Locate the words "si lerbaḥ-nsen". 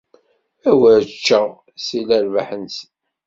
1.83-2.89